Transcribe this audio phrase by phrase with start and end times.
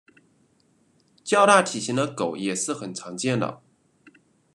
[1.23, 3.61] 较大体型的狗也是很常见的。